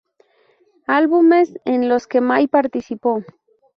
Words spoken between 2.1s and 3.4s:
Mai participó.